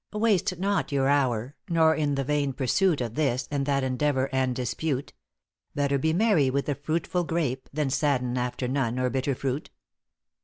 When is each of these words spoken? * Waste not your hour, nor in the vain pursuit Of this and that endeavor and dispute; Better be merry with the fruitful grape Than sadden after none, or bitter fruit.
* 0.07 0.13
Waste 0.13 0.57
not 0.57 0.91
your 0.91 1.07
hour, 1.09 1.53
nor 1.69 1.93
in 1.93 2.15
the 2.15 2.23
vain 2.23 2.53
pursuit 2.53 3.01
Of 3.01 3.13
this 3.13 3.47
and 3.51 3.67
that 3.67 3.83
endeavor 3.83 4.29
and 4.33 4.55
dispute; 4.55 5.13
Better 5.75 5.99
be 5.99 6.11
merry 6.11 6.49
with 6.49 6.65
the 6.65 6.73
fruitful 6.73 7.23
grape 7.23 7.69
Than 7.71 7.91
sadden 7.91 8.35
after 8.35 8.67
none, 8.67 8.97
or 8.97 9.11
bitter 9.11 9.35
fruit. 9.35 9.69